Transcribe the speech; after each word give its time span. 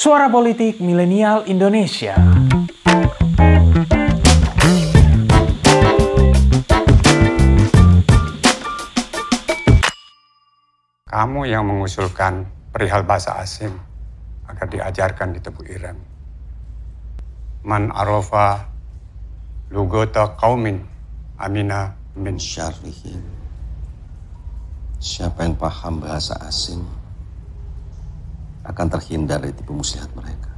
Suara 0.00 0.32
Politik 0.32 0.80
Milenial 0.80 1.44
Indonesia. 1.44 2.16
Kamu 11.04 11.44
yang 11.44 11.68
mengusulkan 11.68 12.48
perihal 12.72 13.04
bahasa 13.04 13.44
asing 13.44 13.76
agar 14.48 14.72
diajarkan 14.72 15.36
di 15.36 15.44
Tebu 15.44 15.68
Ireng. 15.68 16.00
Man 17.68 17.92
arofa 17.92 18.72
lugota 19.68 20.32
kaumin 20.32 20.80
amina 21.36 21.92
min 22.16 22.40
syarrihim. 22.40 23.20
Siapa 24.96 25.44
yang 25.44 25.60
paham 25.60 26.00
bahasa 26.00 26.40
asing 26.48 26.99
akan 28.70 28.86
terhindar 28.88 29.42
dari 29.42 29.52
tipu 29.52 29.74
muslihat 29.74 30.10
mereka. 30.14 30.50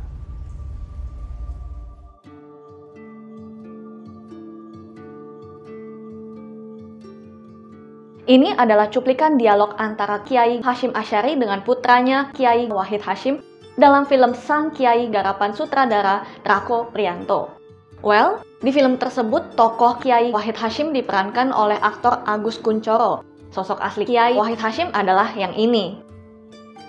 Ini 8.22 8.54
adalah 8.54 8.86
cuplikan 8.86 9.34
dialog 9.34 9.74
antara 9.82 10.22
Kiai 10.22 10.62
Hashim 10.62 10.94
Asyari 10.94 11.34
dengan 11.34 11.58
putranya 11.66 12.30
Kiai 12.30 12.70
Wahid 12.70 13.02
Hashim 13.02 13.42
dalam 13.74 14.06
film 14.06 14.30
Sang 14.38 14.70
Kiai 14.70 15.10
garapan 15.10 15.50
sutradara 15.50 16.22
Trako 16.46 16.94
Prianto. 16.94 17.50
Well, 17.98 18.46
di 18.62 18.70
film 18.70 18.94
tersebut 18.94 19.58
tokoh 19.58 19.98
Kiai 19.98 20.30
Wahid 20.30 20.54
Hashim 20.54 20.94
diperankan 20.94 21.50
oleh 21.50 21.76
aktor 21.82 22.22
Agus 22.22 22.62
Kuncoro. 22.62 23.26
Sosok 23.50 23.82
asli 23.82 24.06
Kiai 24.06 24.38
Wahid 24.38 24.62
Hashim 24.62 24.94
adalah 24.94 25.34
yang 25.34 25.52
ini. 25.58 26.11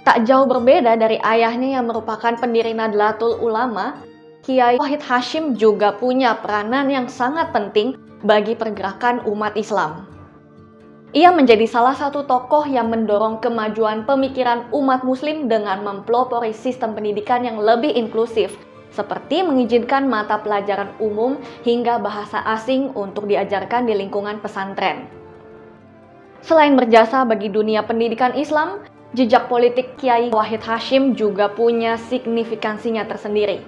Tak 0.04 0.28
jauh 0.28 0.44
berbeda 0.44 1.00
dari 1.00 1.16
ayahnya 1.24 1.80
yang 1.80 1.88
merupakan 1.88 2.36
pendiri 2.36 2.76
Nadlatul 2.76 3.40
Ulama, 3.40 4.04
Kiai 4.44 4.76
Wahid 4.76 5.00
Hashim 5.00 5.56
juga 5.56 5.96
punya 5.96 6.36
peranan 6.44 6.92
yang 6.92 7.08
sangat 7.08 7.56
penting 7.56 7.96
bagi 8.20 8.52
pergerakan 8.52 9.24
umat 9.24 9.56
Islam. 9.56 10.04
Ia 11.16 11.32
menjadi 11.32 11.64
salah 11.70 11.96
satu 11.96 12.28
tokoh 12.28 12.68
yang 12.68 12.92
mendorong 12.92 13.40
kemajuan 13.40 14.04
pemikiran 14.04 14.68
umat 14.76 15.08
muslim 15.08 15.48
dengan 15.48 15.80
mempelopori 15.86 16.52
sistem 16.52 16.92
pendidikan 16.98 17.48
yang 17.48 17.62
lebih 17.62 17.96
inklusif, 17.96 18.60
seperti 18.92 19.40
mengizinkan 19.40 20.10
mata 20.12 20.42
pelajaran 20.44 20.92
umum 21.00 21.40
hingga 21.64 21.96
bahasa 22.04 22.44
asing 22.52 22.92
untuk 22.98 23.32
diajarkan 23.32 23.88
di 23.88 23.96
lingkungan 23.96 24.44
pesantren. 24.44 25.08
Selain 26.44 26.76
berjasa 26.76 27.24
bagi 27.24 27.48
dunia 27.48 27.88
pendidikan 27.88 28.36
Islam, 28.36 28.84
jejak 29.14 29.50
politik 29.50 29.98
Kiai 29.98 30.30
Wahid 30.30 30.62
Hashim 30.62 31.18
juga 31.18 31.50
punya 31.50 31.98
signifikansinya 31.98 33.06
tersendiri. 33.06 33.62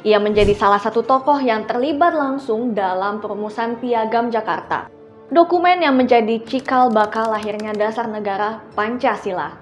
Ia 0.00 0.16
menjadi 0.16 0.56
salah 0.56 0.80
satu 0.80 1.04
tokoh 1.04 1.40
yang 1.40 1.68
terlibat 1.68 2.16
langsung 2.16 2.72
dalam 2.72 3.20
perumusan 3.20 3.76
Piagam 3.80 4.32
Jakarta 4.32 5.00
dokumen 5.30 5.78
yang 5.78 5.94
menjadi 5.94 6.42
cikal 6.42 6.90
bakal 6.90 7.30
lahirnya 7.30 7.70
dasar 7.70 8.10
negara 8.10 8.58
Pancasila. 8.74 9.54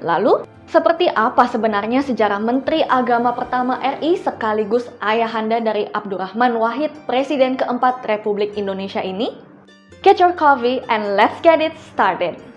Lalu, 0.00 0.48
seperti 0.64 1.12
apa 1.12 1.44
sebenarnya 1.44 2.00
sejarah 2.00 2.40
Menteri 2.40 2.80
Agama 2.88 3.36
pertama 3.36 3.76
RI 3.84 4.16
sekaligus 4.16 4.88
ayahanda 5.04 5.60
dari 5.60 5.84
Abdurrahman 5.92 6.56
Wahid, 6.56 6.88
Presiden 7.04 7.60
keempat 7.60 8.00
Republik 8.08 8.56
Indonesia 8.56 9.04
ini? 9.04 9.36
Get 10.00 10.16
your 10.16 10.32
coffee 10.32 10.80
and 10.88 11.20
let's 11.20 11.36
get 11.44 11.60
it 11.60 11.76
started! 11.92 12.49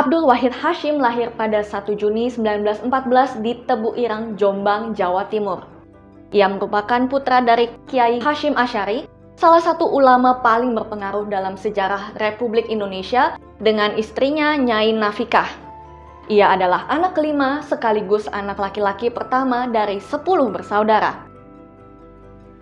Abdul 0.00 0.24
Wahid 0.32 0.56
Hashim 0.56 0.96
lahir 0.96 1.28
pada 1.36 1.60
1 1.60 1.92
Juni 2.00 2.32
1914 2.32 3.44
di 3.44 3.52
Tebu 3.68 3.92
Irang, 4.00 4.32
Jombang, 4.32 4.96
Jawa 4.96 5.28
Timur. 5.28 5.68
Ia 6.32 6.48
merupakan 6.48 7.04
putra 7.04 7.44
dari 7.44 7.68
Kiai 7.84 8.16
Hashim 8.16 8.56
Asyari, 8.56 9.04
salah 9.36 9.60
satu 9.60 9.84
ulama 9.84 10.40
paling 10.40 10.72
berpengaruh 10.72 11.28
dalam 11.28 11.52
sejarah 11.52 12.16
Republik 12.16 12.72
Indonesia 12.72 13.36
dengan 13.60 13.92
istrinya 14.00 14.56
Nyai 14.56 14.96
Nafikah. 14.96 15.52
Ia 16.32 16.56
adalah 16.56 16.88
anak 16.88 17.20
kelima 17.20 17.60
sekaligus 17.60 18.24
anak 18.32 18.56
laki-laki 18.56 19.12
pertama 19.12 19.68
dari 19.68 20.00
10 20.00 20.24
bersaudara. 20.48 21.28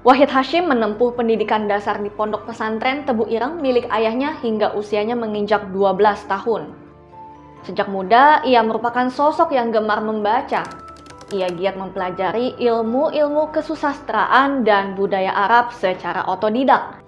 Wahid 0.03 0.27
Hashim 0.27 0.67
menempuh 0.67 1.15
pendidikan 1.15 1.71
dasar 1.71 2.03
di 2.03 2.11
pondok 2.11 2.51
pesantren 2.51 3.07
Tebu 3.07 3.31
Irang 3.31 3.63
milik 3.63 3.87
ayahnya 3.95 4.35
hingga 4.43 4.75
usianya 4.75 5.15
menginjak 5.15 5.71
12 5.71 6.03
tahun. 6.27 6.88
Sejak 7.67 7.91
muda, 7.91 8.45
ia 8.47 8.63
merupakan 8.63 9.11
sosok 9.11 9.55
yang 9.55 9.75
gemar 9.75 10.05
membaca. 10.05 10.63
Ia 11.29 11.49
giat 11.53 11.77
mempelajari 11.77 12.57
ilmu-ilmu 12.57 13.53
kesusastraan 13.53 14.65
dan 14.65 14.97
budaya 14.97 15.35
Arab 15.35 15.77
secara 15.77 16.25
otodidak. 16.25 17.05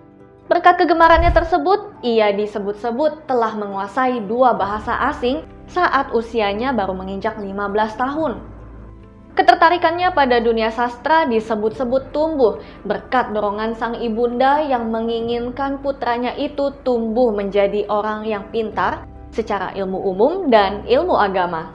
Berkat 0.51 0.83
kegemarannya 0.83 1.31
tersebut, 1.31 2.03
ia 2.03 2.35
disebut-sebut 2.35 3.31
telah 3.31 3.55
menguasai 3.55 4.21
dua 4.27 4.53
bahasa 4.53 4.93
asing 5.09 5.47
saat 5.71 6.11
usianya 6.11 6.75
baru 6.75 6.93
menginjak 6.93 7.39
15 7.39 7.55
tahun. 7.97 8.33
Ketertarikannya 9.31 10.11
pada 10.11 10.43
dunia 10.43 10.75
sastra 10.75 11.25
disebut-sebut 11.25 12.11
tumbuh 12.11 12.59
berkat 12.83 13.31
dorongan 13.31 13.79
sang 13.79 13.95
ibunda 14.03 14.59
yang 14.61 14.91
menginginkan 14.91 15.79
putranya 15.81 16.35
itu 16.35 16.75
tumbuh 16.83 17.31
menjadi 17.31 17.87
orang 17.87 18.27
yang 18.27 18.45
pintar 18.51 19.07
secara 19.31 19.75
ilmu 19.75 19.99
umum 20.11 20.51
dan 20.51 20.83
ilmu 20.87 21.15
agama. 21.15 21.75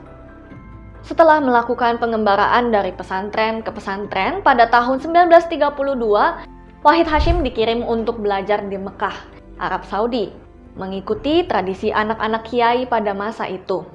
Setelah 1.06 1.38
melakukan 1.38 2.02
pengembaraan 2.02 2.74
dari 2.74 2.90
pesantren 2.90 3.62
ke 3.62 3.70
pesantren 3.70 4.42
pada 4.42 4.66
tahun 4.74 5.00
1932, 5.06 6.82
Wahid 6.82 7.08
Hashim 7.10 7.46
dikirim 7.46 7.86
untuk 7.86 8.22
belajar 8.22 8.66
di 8.66 8.78
Mekah, 8.78 9.14
Arab 9.62 9.86
Saudi, 9.86 10.34
mengikuti 10.74 11.46
tradisi 11.46 11.94
anak-anak 11.94 12.46
kiai 12.50 12.90
pada 12.90 13.14
masa 13.14 13.46
itu. 13.46 13.86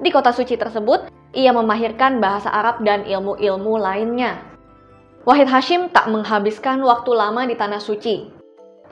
Di 0.00 0.12
kota 0.12 0.28
suci 0.28 0.60
tersebut, 0.60 1.08
ia 1.32 1.56
memahirkan 1.56 2.20
bahasa 2.20 2.52
Arab 2.52 2.84
dan 2.84 3.08
ilmu-ilmu 3.08 3.80
lainnya. 3.80 4.44
Wahid 5.24 5.48
Hashim 5.48 5.88
tak 5.88 6.12
menghabiskan 6.12 6.84
waktu 6.84 7.10
lama 7.16 7.48
di 7.48 7.56
tanah 7.56 7.80
suci. 7.80 8.28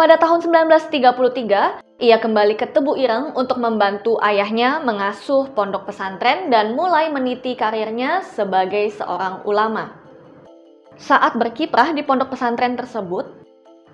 Pada 0.01 0.17
tahun 0.17 0.41
1933, 0.49 1.85
ia 2.03 2.19
kembali 2.19 2.59
ke 2.59 2.67
Tebu 2.67 2.99
Ireng 2.99 3.31
untuk 3.39 3.63
membantu 3.63 4.19
ayahnya 4.19 4.83
mengasuh 4.83 5.47
pondok 5.55 5.87
pesantren 5.87 6.51
dan 6.51 6.75
mulai 6.75 7.07
meniti 7.15 7.55
karirnya 7.55 8.27
sebagai 8.27 8.91
seorang 8.91 9.47
ulama. 9.47 9.95
Saat 10.99 11.39
berkiprah 11.39 11.95
di 11.95 12.03
pondok 12.03 12.35
pesantren 12.35 12.75
tersebut, 12.75 13.31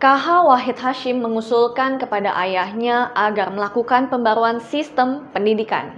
KH 0.01 0.49
Wahid 0.49 0.81
Hashim 0.81 1.21
mengusulkan 1.21 2.01
kepada 2.01 2.33
ayahnya 2.41 3.13
agar 3.13 3.53
melakukan 3.53 4.09
pembaruan 4.09 4.57
sistem 4.57 5.29
pendidikan. 5.37 5.93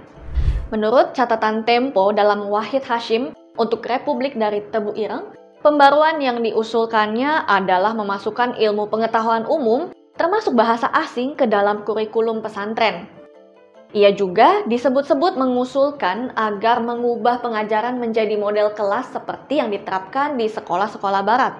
Menurut 0.67 1.15
catatan 1.15 1.63
Tempo 1.63 2.11
dalam 2.11 2.51
Wahid 2.51 2.83
Hashim 2.83 3.31
untuk 3.55 3.87
Republik 3.87 4.35
dari 4.35 4.59
Tebu 4.67 4.99
Ireng, 4.99 5.31
pembaruan 5.63 6.19
yang 6.19 6.43
diusulkannya 6.43 7.47
adalah 7.47 7.95
memasukkan 7.95 8.59
ilmu 8.59 8.91
pengetahuan 8.91 9.47
umum 9.47 9.95
termasuk 10.21 10.53
bahasa 10.53 10.85
asing 10.93 11.33
ke 11.33 11.49
dalam 11.49 11.81
kurikulum 11.81 12.45
pesantren. 12.45 13.09
Ia 13.89 14.13
juga 14.13 14.61
disebut-sebut 14.69 15.33
mengusulkan 15.33 16.37
agar 16.37 16.77
mengubah 16.85 17.41
pengajaran 17.41 17.97
menjadi 17.97 18.37
model 18.37 18.69
kelas 18.77 19.09
seperti 19.09 19.57
yang 19.57 19.73
diterapkan 19.73 20.37
di 20.37 20.45
sekolah-sekolah 20.45 21.25
barat. 21.25 21.57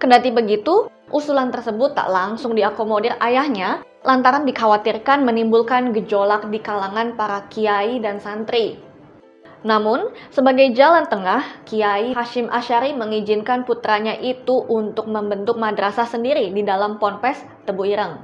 Kendati 0.00 0.32
begitu, 0.32 0.88
usulan 1.12 1.52
tersebut 1.52 1.92
tak 1.92 2.08
langsung 2.08 2.56
diakomodir 2.56 3.20
ayahnya 3.20 3.84
lantaran 4.00 4.48
dikhawatirkan 4.48 5.28
menimbulkan 5.28 5.92
gejolak 5.92 6.48
di 6.48 6.64
kalangan 6.64 7.20
para 7.20 7.44
kiai 7.52 8.00
dan 8.00 8.16
santri. 8.16 8.87
Namun, 9.66 10.14
sebagai 10.30 10.70
jalan 10.70 11.10
tengah, 11.10 11.42
Kiai 11.66 12.14
Hashim 12.14 12.46
Asyari 12.46 12.94
mengizinkan 12.94 13.66
putranya 13.66 14.14
itu 14.14 14.54
untuk 14.70 15.10
membentuk 15.10 15.58
madrasah 15.58 16.06
sendiri 16.06 16.54
di 16.54 16.62
dalam 16.62 17.02
Ponpes 17.02 17.42
Tebu 17.66 17.82
Ireng. 17.90 18.22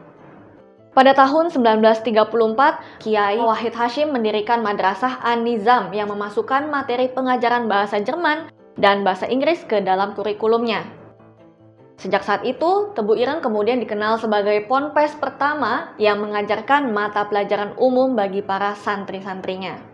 Pada 0.95 1.11
tahun 1.11 1.51
1934, 1.51 3.03
Kiai 3.03 3.43
Wahid 3.43 3.75
Hashim 3.75 4.15
mendirikan 4.15 4.63
Madrasah 4.63 5.27
An-Nizam 5.27 5.91
yang 5.91 6.07
memasukkan 6.07 6.71
materi 6.71 7.11
pengajaran 7.11 7.67
bahasa 7.67 7.99
Jerman 7.99 8.55
dan 8.79 9.03
bahasa 9.03 9.27
Inggris 9.27 9.67
ke 9.67 9.83
dalam 9.83 10.15
kurikulumnya. 10.15 10.87
Sejak 11.99 12.23
saat 12.23 12.43
itu, 12.47 12.95
Tebu 12.95 13.19
Ireng 13.19 13.43
kemudian 13.43 13.83
dikenal 13.83 14.23
sebagai 14.23 14.71
ponpes 14.71 15.19
pertama 15.19 15.99
yang 15.99 16.23
mengajarkan 16.23 16.95
mata 16.95 17.27
pelajaran 17.27 17.75
umum 17.75 18.15
bagi 18.15 18.43
para 18.43 18.79
santri-santrinya. 18.79 19.94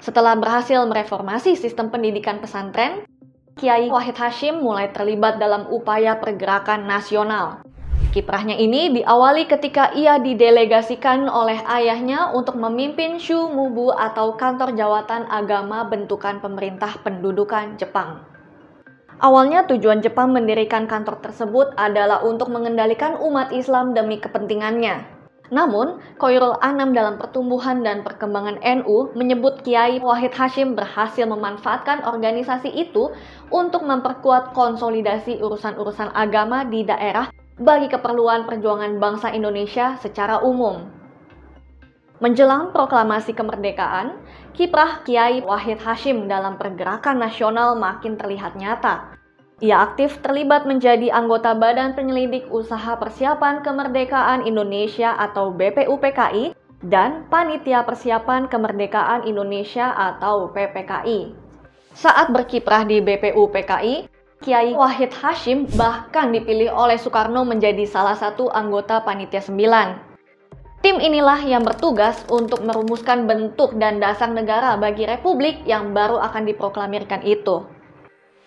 Setelah 0.00 0.32
berhasil 0.36 0.80
mereformasi 0.88 1.60
sistem 1.60 1.92
pendidikan 1.92 2.40
pesantren, 2.40 3.04
Kiai 3.60 3.92
Wahid 3.92 4.16
Hashim 4.16 4.64
mulai 4.64 4.88
terlibat 4.88 5.36
dalam 5.36 5.68
upaya 5.68 6.16
pergerakan 6.16 6.88
nasional. 6.88 7.60
Kiprahnya 8.10 8.56
ini 8.58 8.90
diawali 8.96 9.46
ketika 9.46 9.92
ia 9.94 10.18
didelegasikan 10.18 11.28
oleh 11.28 11.62
ayahnya 11.62 12.32
untuk 12.32 12.58
memimpin 12.58 13.20
Shu 13.20 13.52
Mubu 13.52 13.92
atau 13.92 14.34
Kantor 14.34 14.74
Jawatan 14.74 15.28
Agama 15.30 15.86
Bentukan 15.86 16.42
Pemerintah 16.42 16.98
Pendudukan 17.04 17.76
Jepang. 17.76 18.24
Awalnya 19.20 19.68
tujuan 19.68 20.00
Jepang 20.00 20.32
mendirikan 20.32 20.88
kantor 20.88 21.20
tersebut 21.20 21.76
adalah 21.76 22.24
untuk 22.24 22.48
mengendalikan 22.48 23.20
umat 23.20 23.52
Islam 23.52 23.92
demi 23.92 24.16
kepentingannya. 24.16 25.19
Namun, 25.50 25.98
Koirul 26.14 26.54
Anam 26.62 26.94
dalam 26.94 27.18
pertumbuhan 27.18 27.82
dan 27.82 28.06
perkembangan 28.06 28.62
NU 28.62 29.10
menyebut 29.18 29.66
Kiai 29.66 29.98
Wahid 29.98 30.30
Hashim 30.30 30.78
berhasil 30.78 31.26
memanfaatkan 31.26 32.06
organisasi 32.06 32.70
itu 32.70 33.10
untuk 33.50 33.82
memperkuat 33.82 34.54
konsolidasi 34.54 35.42
urusan-urusan 35.42 36.14
agama 36.14 36.62
di 36.62 36.86
daerah 36.86 37.34
bagi 37.58 37.90
keperluan 37.90 38.46
perjuangan 38.46 38.96
bangsa 39.02 39.34
Indonesia 39.34 39.98
secara 39.98 40.38
umum. 40.40 40.86
Menjelang 42.22 42.70
proklamasi 42.70 43.34
kemerdekaan, 43.34 44.22
kiprah 44.54 45.02
Kiai 45.02 45.42
Wahid 45.42 45.82
Hashim 45.82 46.30
dalam 46.30 46.62
pergerakan 46.62 47.18
nasional 47.18 47.74
makin 47.74 48.14
terlihat 48.14 48.54
nyata. 48.54 49.19
Ia 49.60 49.84
aktif 49.84 50.24
terlibat 50.24 50.64
menjadi 50.64 51.12
anggota 51.12 51.52
Badan 51.52 51.92
Penyelidik 51.92 52.48
Usaha 52.48 52.96
Persiapan 52.96 53.60
Kemerdekaan 53.60 54.48
Indonesia 54.48 55.12
atau 55.12 55.52
BPUPKI 55.52 56.56
dan 56.80 57.28
Panitia 57.28 57.84
Persiapan 57.84 58.48
Kemerdekaan 58.48 59.28
Indonesia 59.28 59.92
atau 59.92 60.48
PPKI. 60.56 61.36
Saat 61.92 62.32
berkiprah 62.32 62.88
di 62.88 63.04
BPUPKI, 63.04 64.08
Kiai 64.40 64.72
Wahid 64.72 65.12
Hashim 65.12 65.68
bahkan 65.76 66.32
dipilih 66.32 66.72
oleh 66.72 66.96
Soekarno 66.96 67.44
menjadi 67.44 67.84
salah 67.84 68.16
satu 68.16 68.48
anggota 68.48 69.04
Panitia 69.04 69.44
9. 69.44 70.80
Tim 70.80 70.96
inilah 70.96 71.44
yang 71.44 71.60
bertugas 71.60 72.24
untuk 72.32 72.64
merumuskan 72.64 73.28
bentuk 73.28 73.76
dan 73.76 74.00
dasar 74.00 74.32
negara 74.32 74.80
bagi 74.80 75.04
republik 75.04 75.60
yang 75.68 75.92
baru 75.92 76.16
akan 76.16 76.48
diproklamirkan 76.48 77.20
itu. 77.28 77.68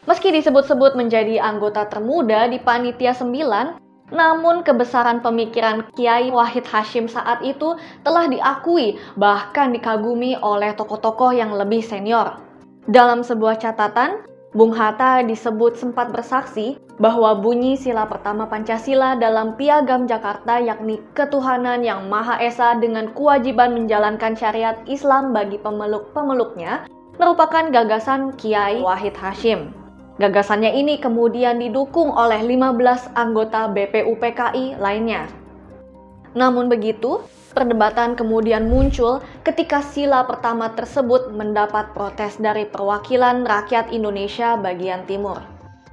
Meski 0.04 0.36
disebut-sebut 0.36 1.00
menjadi 1.00 1.40
anggota 1.40 1.88
termuda 1.88 2.52
di 2.52 2.60
Panitia 2.60 3.16
9, 3.16 3.80
namun 4.12 4.62
kebesaran 4.62 5.24
pemikiran 5.24 5.88
Kiai 5.96 6.28
Wahid 6.28 6.68
Hashim 6.68 7.08
saat 7.08 7.40
itu 7.40 7.80
telah 8.04 8.28
diakui 8.28 9.00
bahkan 9.16 9.72
dikagumi 9.72 10.36
oleh 10.44 10.76
tokoh-tokoh 10.76 11.32
yang 11.32 11.56
lebih 11.56 11.80
senior. 11.80 12.36
Dalam 12.92 13.24
sebuah 13.24 13.64
catatan, 13.64 14.28
Bung 14.54 14.70
Hatta 14.76 15.26
disebut 15.26 15.80
sempat 15.80 16.14
bersaksi 16.14 16.78
bahwa 17.02 17.34
bunyi 17.34 17.74
sila 17.74 18.06
pertama 18.06 18.46
Pancasila 18.46 19.18
dalam 19.18 19.58
Piagam 19.58 20.06
Jakarta 20.06 20.62
yakni 20.62 21.02
ketuhanan 21.18 21.82
yang 21.82 22.06
Maha 22.06 22.38
Esa 22.38 22.78
dengan 22.78 23.10
kewajiban 23.18 23.74
menjalankan 23.74 24.38
syariat 24.38 24.78
Islam 24.86 25.34
bagi 25.34 25.58
pemeluk-pemeluknya 25.58 26.86
merupakan 27.18 27.66
gagasan 27.74 28.38
Kiai 28.38 28.78
Wahid 28.78 29.18
Hashim. 29.18 29.83
Gagasannya 30.22 30.78
ini 30.78 31.02
kemudian 31.02 31.58
didukung 31.58 32.14
oleh 32.14 32.42
15 32.46 33.18
anggota 33.18 33.66
BPUPKI 33.70 34.78
lainnya. 34.78 35.26
Namun 36.38 36.70
begitu, 36.70 37.22
Perdebatan 37.54 38.18
kemudian 38.18 38.66
muncul 38.66 39.22
ketika 39.46 39.86
sila 39.86 40.26
pertama 40.26 40.74
tersebut 40.74 41.30
mendapat 41.30 41.94
protes 41.94 42.42
dari 42.42 42.66
perwakilan 42.66 43.46
rakyat 43.46 43.94
Indonesia 43.94 44.58
bagian 44.58 45.06
timur. 45.06 45.38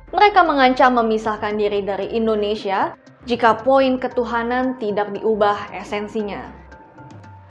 Mereka 0.09 0.41
mengancam 0.41 0.97
memisahkan 0.97 1.61
diri 1.61 1.85
dari 1.85 2.17
Indonesia 2.17 2.97
jika 3.29 3.61
poin 3.61 4.01
ketuhanan 4.01 4.81
tidak 4.81 5.13
diubah 5.13 5.69
esensinya. 5.77 6.49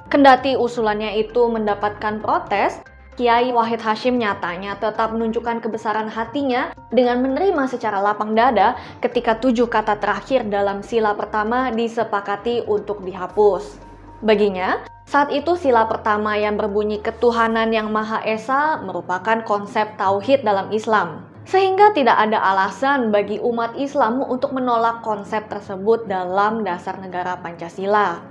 Kendati 0.10 0.58
usulannya 0.58 1.22
itu 1.22 1.46
mendapatkan 1.46 2.18
protes, 2.18 2.82
Kiai 3.20 3.52
Wahid 3.52 3.84
Hashim 3.84 4.16
nyatanya 4.16 4.80
tetap 4.80 5.12
menunjukkan 5.12 5.60
kebesaran 5.60 6.08
hatinya 6.08 6.72
dengan 6.88 7.20
menerima 7.20 7.68
secara 7.68 8.00
lapang 8.00 8.32
dada 8.32 8.80
ketika 9.04 9.36
tujuh 9.36 9.68
kata 9.68 10.00
terakhir 10.00 10.48
dalam 10.48 10.80
sila 10.80 11.12
pertama 11.20 11.68
disepakati 11.68 12.64
untuk 12.64 13.04
dihapus. 13.04 13.76
Baginya, 14.24 14.88
saat 15.04 15.36
itu 15.36 15.60
sila 15.60 15.84
pertama 15.92 16.40
yang 16.40 16.56
berbunyi 16.56 17.04
ketuhanan 17.04 17.76
yang 17.76 17.92
Maha 17.92 18.24
Esa 18.24 18.80
merupakan 18.88 19.44
konsep 19.44 20.00
tauhid 20.00 20.48
dalam 20.48 20.72
Islam. 20.72 21.28
Sehingga 21.44 21.92
tidak 21.92 22.16
ada 22.24 22.40
alasan 22.40 23.12
bagi 23.12 23.44
umat 23.44 23.76
Islam 23.76 24.24
untuk 24.24 24.56
menolak 24.56 25.04
konsep 25.04 25.44
tersebut 25.52 26.08
dalam 26.08 26.64
dasar 26.64 26.96
negara 26.96 27.36
Pancasila. 27.36 28.29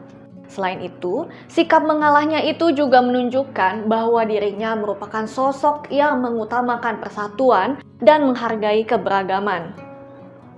Selain 0.48 0.80
itu, 0.80 1.28
sikap 1.46 1.84
mengalahnya 1.84 2.40
itu 2.40 2.72
juga 2.72 3.04
menunjukkan 3.04 3.84
bahwa 3.84 4.24
dirinya 4.24 4.72
merupakan 4.72 5.28
sosok 5.28 5.92
yang 5.92 6.24
mengutamakan 6.24 7.04
persatuan 7.04 7.78
dan 8.00 8.24
menghargai 8.24 8.82
keberagaman. 8.88 9.76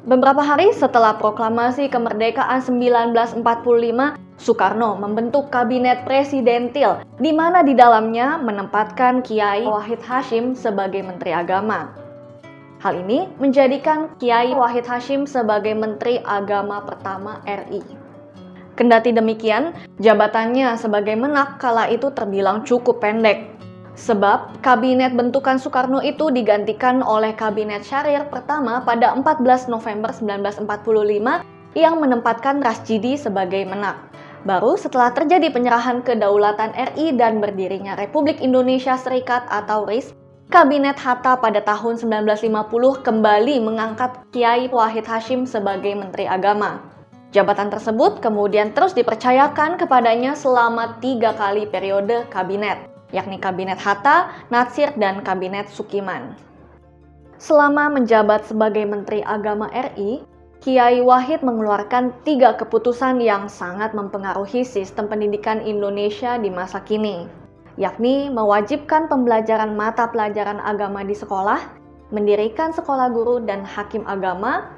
Beberapa 0.01 0.41
hari 0.41 0.73
setelah 0.73 1.19
proklamasi 1.21 1.93
kemerdekaan 1.93 2.65
1945, 2.65 3.45
Soekarno 4.41 4.97
membentuk 4.97 5.53
kabinet 5.53 6.09
presidentil 6.09 7.05
di 7.21 7.37
mana 7.37 7.61
di 7.61 7.77
dalamnya 7.77 8.41
menempatkan 8.41 9.21
Kiai 9.21 9.69
Wahid 9.69 10.01
Hashim 10.01 10.57
sebagai 10.57 11.05
Menteri 11.05 11.37
Agama. 11.37 11.93
Hal 12.81 13.05
ini 13.05 13.29
menjadikan 13.37 14.17
Kiai 14.17 14.57
Wahid 14.57 14.89
Hashim 14.89 15.29
sebagai 15.29 15.77
Menteri 15.77 16.17
Agama 16.25 16.81
pertama 16.81 17.45
RI. 17.45 18.00
Kendati 18.81 19.12
demikian, 19.12 19.77
jabatannya 20.00 20.73
sebagai 20.81 21.12
menak 21.12 21.61
kala 21.61 21.93
itu 21.93 22.09
terbilang 22.17 22.65
cukup 22.65 23.05
pendek. 23.05 23.44
Sebab 23.93 24.65
kabinet 24.65 25.12
bentukan 25.12 25.61
Soekarno 25.61 26.00
itu 26.00 26.32
digantikan 26.32 27.05
oleh 27.05 27.37
kabinet 27.37 27.85
Syahrir 27.85 28.25
pertama 28.32 28.81
pada 28.81 29.12
14 29.12 29.69
November 29.69 30.09
1945 30.17 30.65
yang 31.77 32.00
menempatkan 32.00 32.65
Rasjidi 32.65 33.21
sebagai 33.21 33.69
menak. 33.69 34.00
Baru 34.49 34.81
setelah 34.81 35.12
terjadi 35.12 35.53
penyerahan 35.53 36.00
kedaulatan 36.00 36.73
RI 36.73 37.12
dan 37.21 37.44
berdirinya 37.44 38.00
Republik 38.00 38.41
Indonesia 38.41 38.97
Serikat 38.97 39.44
atau 39.53 39.85
RIS, 39.85 40.17
Kabinet 40.49 40.97
Hatta 40.97 41.37
pada 41.37 41.61
tahun 41.61 42.00
1950 42.00 43.05
kembali 43.05 43.61
mengangkat 43.61 44.25
Kiai 44.32 44.73
Wahid 44.73 45.05
Hashim 45.05 45.44
sebagai 45.44 45.93
Menteri 45.93 46.25
Agama. 46.25 47.00
Jabatan 47.31 47.70
tersebut 47.70 48.19
kemudian 48.19 48.75
terus 48.75 48.91
dipercayakan 48.91 49.79
kepadanya 49.79 50.34
selama 50.34 50.99
tiga 50.99 51.31
kali 51.39 51.63
periode 51.63 52.27
kabinet, 52.27 52.91
yakni 53.15 53.39
Kabinet 53.39 53.79
Hatta, 53.79 54.34
Natsir, 54.51 54.91
dan 54.99 55.22
Kabinet 55.22 55.70
Sukiman. 55.70 56.34
Selama 57.39 57.87
menjabat 57.87 58.51
sebagai 58.51 58.82
Menteri 58.82 59.22
Agama 59.22 59.70
RI, 59.70 60.27
Kiai 60.60 61.01
Wahid 61.01 61.41
mengeluarkan 61.41 62.13
tiga 62.27 62.53
keputusan 62.58 63.22
yang 63.22 63.46
sangat 63.46 63.94
mempengaruhi 63.94 64.67
sistem 64.67 65.06
pendidikan 65.06 65.63
Indonesia 65.63 66.34
di 66.37 66.51
masa 66.51 66.82
kini, 66.82 67.31
yakni 67.79 68.27
mewajibkan 68.29 69.06
pembelajaran 69.06 69.72
mata 69.72 70.10
pelajaran 70.10 70.58
agama 70.60 71.01
di 71.06 71.15
sekolah, 71.15 71.63
mendirikan 72.10 72.75
sekolah 72.77 73.08
guru 73.08 73.41
dan 73.46 73.65
hakim 73.65 74.05
agama, 74.05 74.69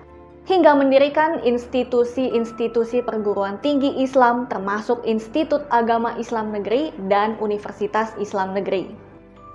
hingga 0.42 0.74
mendirikan 0.74 1.38
institusi-institusi 1.46 3.06
perguruan 3.06 3.62
tinggi 3.62 3.94
Islam 4.02 4.50
termasuk 4.50 4.98
Institut 5.06 5.62
Agama 5.70 6.18
Islam 6.18 6.50
Negeri 6.50 6.90
dan 7.06 7.38
Universitas 7.38 8.10
Islam 8.18 8.50
Negeri. 8.58 8.90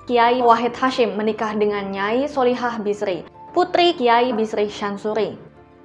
Kiai 0.07 0.39
Wahid 0.39 0.71
Hashim 0.79 1.19
menikah 1.19 1.51
dengan 1.59 1.91
Nyai 1.91 2.31
Solihah 2.31 2.79
Bisri, 2.79 3.27
putri 3.51 3.91
Kiai 3.99 4.31
Bisri 4.31 4.71
Syansuri. 4.71 5.35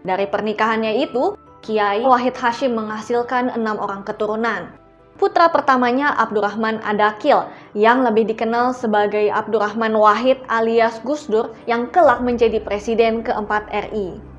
Dari 0.06 0.30
pernikahannya 0.30 1.02
itu, 1.02 1.34
Kiai 1.66 2.06
Wahid 2.06 2.38
Hashim 2.38 2.78
menghasilkan 2.78 3.50
enam 3.58 3.82
orang 3.82 4.06
keturunan. 4.06 4.70
Putra 5.18 5.50
pertamanya 5.50 6.14
Abdurrahman 6.18 6.78
Adakil, 6.86 7.50
yang 7.74 8.06
lebih 8.06 8.30
dikenal 8.30 8.74
sebagai 8.74 9.26
Abdurrahman 9.30 9.98
Wahid 9.98 10.38
alias 10.46 11.02
Gus 11.02 11.26
Dur 11.26 11.50
yang 11.66 11.90
kelak 11.90 12.22
menjadi 12.22 12.62
presiden 12.62 13.26
keempat 13.26 13.66
RI. 13.90 14.31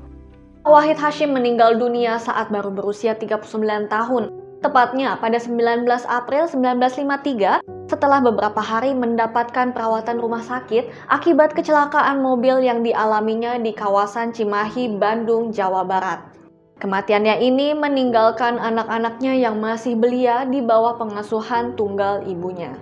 Wahid 0.64 0.96
Hashim 0.96 1.36
meninggal 1.36 1.76
dunia 1.76 2.16
saat 2.16 2.48
baru 2.48 2.72
berusia 2.72 3.12
39 3.12 3.84
tahun, 3.92 4.32
tepatnya 4.64 5.12
pada 5.20 5.36
19 5.36 5.84
April 6.08 6.48
1953 6.48 7.60
setelah 7.84 8.24
beberapa 8.24 8.64
hari 8.64 8.96
mendapatkan 8.96 9.76
perawatan 9.76 10.16
rumah 10.16 10.40
sakit 10.40 10.88
akibat 11.12 11.52
kecelakaan 11.52 12.24
mobil 12.24 12.64
yang 12.64 12.80
dialaminya 12.80 13.60
di 13.60 13.76
kawasan 13.76 14.32
Cimahi, 14.32 14.96
Bandung, 14.96 15.52
Jawa 15.52 15.84
Barat. 15.84 16.32
Kematiannya 16.80 17.44
ini 17.44 17.76
meninggalkan 17.76 18.56
anak-anaknya 18.56 19.36
yang 19.36 19.60
masih 19.60 20.00
belia 20.00 20.48
di 20.48 20.64
bawah 20.64 20.96
pengasuhan 20.96 21.76
tunggal 21.76 22.24
ibunya. 22.24 22.72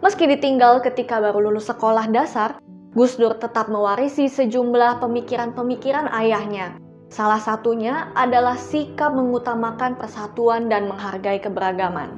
Meski 0.00 0.24
ditinggal 0.24 0.80
ketika 0.80 1.20
baru 1.20 1.52
lulus 1.52 1.68
sekolah 1.68 2.08
dasar, 2.08 2.56
Gus 2.96 3.20
Dur 3.20 3.36
tetap 3.36 3.68
mewarisi 3.68 4.32
sejumlah 4.32 5.04
pemikiran-pemikiran 5.04 6.08
ayahnya. 6.08 6.81
Salah 7.12 7.36
satunya 7.36 8.08
adalah 8.16 8.56
sikap 8.56 9.12
mengutamakan 9.12 10.00
persatuan 10.00 10.72
dan 10.72 10.88
menghargai 10.88 11.44
keberagaman. 11.44 12.16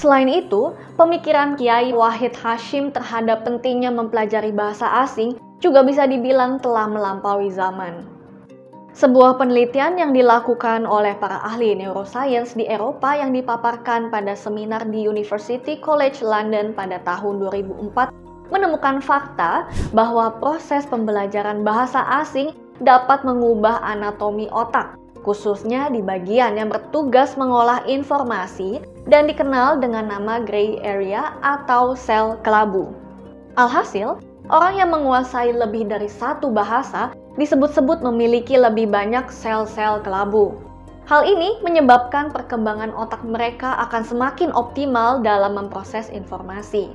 Selain 0.00 0.32
itu, 0.32 0.72
pemikiran 0.96 1.60
Kiai 1.60 1.92
Wahid 1.92 2.32
Hashim 2.40 2.88
terhadap 2.88 3.44
pentingnya 3.44 3.92
mempelajari 3.92 4.48
bahasa 4.48 4.88
asing 5.04 5.36
juga 5.60 5.84
bisa 5.84 6.08
dibilang 6.08 6.56
telah 6.56 6.88
melampaui 6.88 7.52
zaman. 7.52 8.08
Sebuah 8.96 9.36
penelitian 9.36 10.00
yang 10.00 10.16
dilakukan 10.16 10.88
oleh 10.88 11.12
para 11.20 11.44
ahli 11.44 11.76
neuroscience 11.76 12.56
di 12.56 12.64
Eropa 12.64 13.12
yang 13.12 13.36
dipaparkan 13.36 14.08
pada 14.08 14.32
seminar 14.32 14.88
di 14.88 15.04
University 15.04 15.76
College 15.84 16.24
London 16.24 16.72
pada 16.72 16.96
tahun 17.04 17.44
2004 17.44 18.48
menemukan 18.48 19.04
fakta 19.04 19.68
bahwa 19.92 20.32
proses 20.40 20.88
pembelajaran 20.88 21.60
bahasa 21.60 22.02
asing 22.24 22.56
dapat 22.80 23.22
mengubah 23.22 23.80
anatomi 23.84 24.48
otak, 24.52 24.96
khususnya 25.22 25.92
di 25.92 26.00
bagian 26.00 26.56
yang 26.56 26.72
bertugas 26.72 27.36
mengolah 27.36 27.84
informasi 27.84 28.80
dan 29.08 29.28
dikenal 29.28 29.80
dengan 29.80 30.08
nama 30.08 30.40
gray 30.40 30.80
area 30.80 31.36
atau 31.44 31.92
sel 31.92 32.40
kelabu. 32.40 32.92
Alhasil, 33.60 34.16
orang 34.48 34.74
yang 34.80 34.90
menguasai 34.92 35.52
lebih 35.52 35.88
dari 35.88 36.08
satu 36.08 36.48
bahasa 36.48 37.12
disebut-sebut 37.36 38.02
memiliki 38.02 38.58
lebih 38.58 38.90
banyak 38.90 39.28
sel-sel 39.30 40.02
kelabu. 40.02 40.56
Hal 41.06 41.26
ini 41.26 41.58
menyebabkan 41.66 42.30
perkembangan 42.30 42.94
otak 42.94 43.18
mereka 43.26 43.74
akan 43.88 44.06
semakin 44.06 44.54
optimal 44.54 45.18
dalam 45.24 45.58
memproses 45.58 46.06
informasi. 46.14 46.94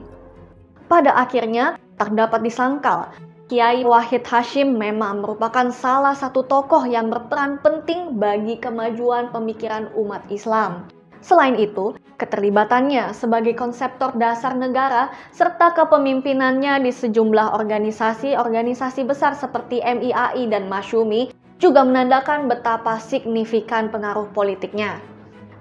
Pada 0.87 1.11
akhirnya, 1.17 1.75
tak 1.99 2.15
dapat 2.15 2.45
disangkal, 2.47 3.11
Kiai 3.45 3.85
Wahid 3.85 4.25
Hashim 4.25 4.73
memang 4.73 5.21
merupakan 5.21 5.69
salah 5.69 6.17
satu 6.17 6.49
tokoh 6.49 6.81
yang 6.89 7.13
berperan 7.13 7.61
penting 7.61 8.17
bagi 8.17 8.57
kemajuan 8.57 9.29
pemikiran 9.29 9.93
umat 9.93 10.25
Islam. 10.33 10.89
Selain 11.21 11.53
itu, 11.53 11.93
keterlibatannya 12.17 13.13
sebagai 13.13 13.53
konseptor 13.53 14.17
dasar 14.17 14.57
negara 14.57 15.13
serta 15.29 15.77
kepemimpinannya 15.77 16.89
di 16.89 16.89
sejumlah 16.89 17.53
organisasi-organisasi 17.53 19.05
besar 19.05 19.37
seperti 19.37 19.77
MIAI 19.77 20.49
dan 20.49 20.65
Masyumi 20.65 21.29
juga 21.61 21.85
menandakan 21.85 22.49
betapa 22.49 22.97
signifikan 22.97 23.93
pengaruh 23.93 24.25
politiknya. 24.33 24.97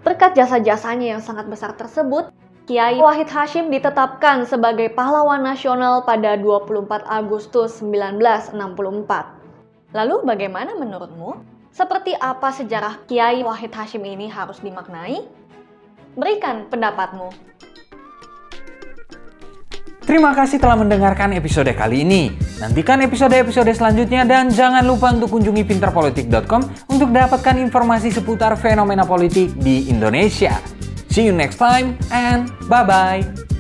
Berkat 0.01 0.33
jasa-jasanya 0.33 1.21
yang 1.21 1.23
sangat 1.25 1.53
besar 1.53 1.77
tersebut, 1.77 2.33
Kiai 2.65 2.97
Wahid 2.97 3.29
Hashim 3.29 3.69
ditetapkan 3.69 4.49
sebagai 4.49 4.89
pahlawan 4.97 5.45
nasional 5.45 6.01
pada 6.01 6.33
24 6.41 7.05
Agustus 7.05 7.85
1964. 7.85 8.57
Lalu 9.93 10.25
bagaimana 10.25 10.73
menurutmu? 10.73 11.45
Seperti 11.69 12.17
apa 12.17 12.57
sejarah 12.57 13.05
Kiai 13.05 13.45
Wahid 13.45 13.69
Hashim 13.69 14.01
ini 14.09 14.33
harus 14.33 14.65
dimaknai? 14.65 15.29
Berikan 16.17 16.65
pendapatmu. 16.73 17.37
Terima 20.09 20.33
kasih 20.33 20.57
telah 20.57 20.81
mendengarkan 20.81 21.37
episode 21.37 21.69
kali 21.77 22.01
ini. 22.01 22.33
Nantikan 22.65 23.05
episode-episode 23.05 23.77
selanjutnya 23.77 24.25
dan 24.25 24.49
jangan 24.49 24.89
lupa 24.89 25.13
untuk 25.13 25.37
kunjungi 25.37 25.69
pinterpolitik.com 25.69 26.89
untuk 26.89 27.13
dapatkan 27.13 27.61
informasi 27.61 28.09
seputar 28.09 28.57
fenomena 28.57 29.05
politik 29.05 29.53
di 29.61 29.93
Indonesia. 29.93 30.74
See 31.15 31.25
you 31.25 31.31
next 31.31 31.59
time 31.59 31.97
and 32.11 32.51
bye-bye. 32.69 33.54